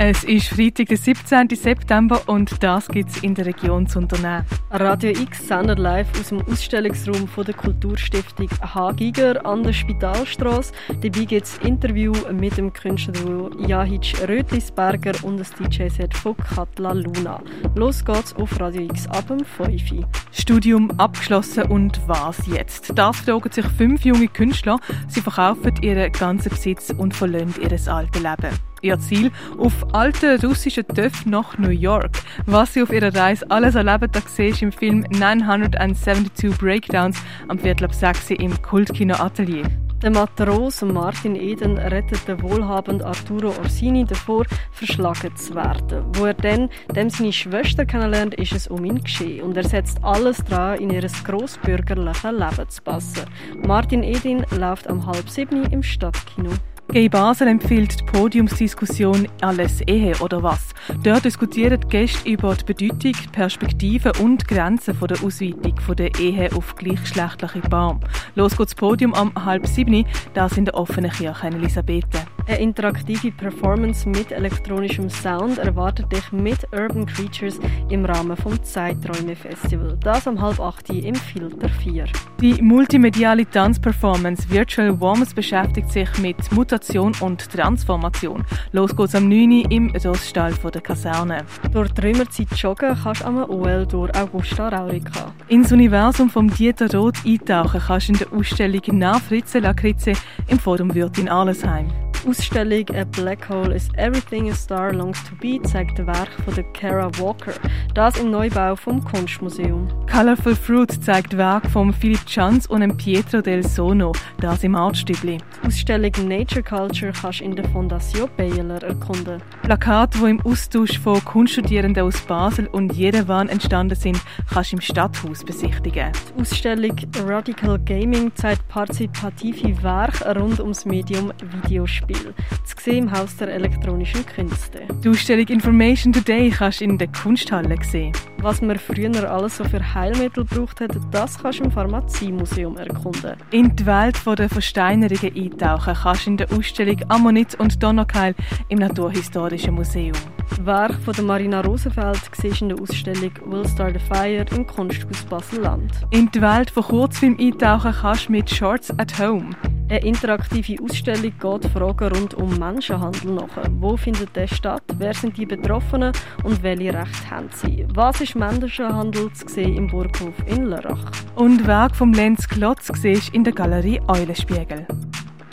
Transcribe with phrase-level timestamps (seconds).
[0.00, 1.48] Es ist Freitag, der 17.
[1.56, 4.44] September und das gibt es in der Region zu unternehmen.
[4.70, 8.92] Radio X sendet live aus dem Ausstellungsraum von der Kulturstiftung H.
[8.92, 10.72] Giger an der Spitalstraße.
[11.00, 17.42] Dabei gibt es Interview mit dem Künstler Jahic Rötlisberger und das DJ-Set von Katla Luna.
[17.74, 20.06] Los geht's auf Radio X ab dem 5.
[20.30, 22.92] Studium abgeschlossen und was jetzt?
[22.94, 24.78] Das fragen sich fünf junge Künstler.
[25.08, 28.67] Sie verkaufen ihren ganzen Besitz und verlassen ihr altes Leben.
[28.82, 32.10] Ihr Ziel auf alten russischen Töpf nach New York.
[32.46, 37.86] Was sie auf ihrer Reise alles erleben, das siehst im Film 972 Breakdowns am Viertel
[37.86, 39.64] ab 6 im Kultkino Atelier.
[40.00, 46.04] Der Matros Martin Eden rettet den wohlhabenden Arturo Orsini davor, verschlagen zu werden.
[46.14, 49.98] Wo er dann dem seine Schwester kennenlernt, ist es um ihn geschehen und er setzt
[50.04, 53.24] alles dran, in ihr grossbürgerliches Leben zu passen.
[53.66, 56.50] Martin Eden läuft am halb sieben im Stadtkino.
[56.90, 60.74] Gay Basel empfiehlt die Podiumsdiskussion «Alles Ehe oder was?».
[61.02, 66.50] Dort diskutieren die Gäste über die Bedeutung, Perspektiven und Grenzen von der Ausweitung der Ehe
[66.56, 68.00] auf gleichgeschlechtliche Paare.
[68.36, 72.22] Los geht's Podium am halb sieben, das in der offenen Kirche in Elisabethen.
[72.48, 79.36] Eine interaktive Performance mit elektronischem Sound erwartet dich mit Urban Creatures im Rahmen vom Zeiträume
[79.36, 79.98] Festival.
[80.00, 82.06] Das am halb acht im Filter 4.
[82.40, 88.42] Die multimediale Tanzperformance Virtual Warms beschäftigt sich mit Mutation und Transformation.
[88.72, 89.66] Los geht's am 9.
[89.68, 91.44] im Roststall der Kaserne.
[91.70, 95.34] Durch die Römerzeit joggen kannst du am OL durch Augusta Raurica.
[95.48, 100.14] Ins Universum vom Dieter Roth eintauchen kannst du in der Ausstellung «Nach Fritze Lakritze»
[100.46, 102.07] im Forum Wirt in Arlesheim.
[102.28, 106.54] Ausstellung A Black Hole is Everything a Star Longs to Be zeigt das Werk von
[106.54, 107.54] der Kara Walker.
[107.94, 109.88] Das im Neubau vom Kunstmuseum.
[110.12, 114.12] Colorful Fruit zeigt Werk von Philipp Chanz und dem Pietro del Sono.
[114.42, 115.38] Das im Artstübli.
[115.66, 119.40] Ausstellung Nature Culture kannst du in der Fondation Baylor erkunden.
[119.62, 124.20] Plakate, die im Austausch von Kunststudierenden aus Basel und Jerewan entstanden sind,
[124.52, 126.12] kannst du im Stadthaus besichtigen.
[126.36, 132.17] Die Ausstellung Radical Gaming zeigt partizipative Werke rund ums Medium Videospiel.
[132.18, 132.34] Beispiel
[132.64, 134.80] zu sehen im Haus der elektronischen Künste.
[135.02, 138.12] Die Ausstellung Information Today kannst du in der Kunsthalle sehen.
[138.40, 143.36] Was man früher alles so für Heilmittel braucht hat, das kannst du im Pharmaziemuseum erkunden.
[143.50, 148.34] In die Welt der Versteinerungen eintauchen kannst du in der Ausstellung Ammonit und Donnerkeil
[148.68, 150.16] im Naturhistorischen Museum.
[150.62, 155.24] Werk von der Marina Rosenfeld siehst in der Ausstellung Will Start a Fire im Kunsthaus
[155.24, 155.92] Basel-Land.
[156.10, 159.50] In die Welt von Kurzfilm eintauchen kannst du mit Shorts at Home.
[159.90, 163.48] Eine interaktive Ausstellung geht Fragen rund um Menschenhandel nach.
[163.80, 164.82] Wo findet der statt?
[164.98, 166.12] Wer sind die Betroffenen
[166.44, 167.86] und welche Rechte haben sie?
[167.94, 171.10] Was ist Menschenhandel zu sehen im Burghof in Lörrach?
[171.36, 174.86] Und Werk vom Lenz Klotz siehst in der Galerie Eulenspiegel.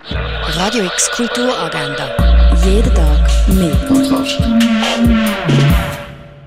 [0.09, 2.09] Radio X Kulturagenda.
[2.66, 3.72] Jeden Tag mehr.